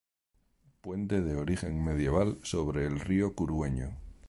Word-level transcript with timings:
Puente 0.81 1.21
de 1.21 1.35
origen 1.35 1.83
medieval 1.83 2.39
sobre 2.41 2.87
el 2.87 2.99
río 2.99 3.35
Curueño. 3.35 3.99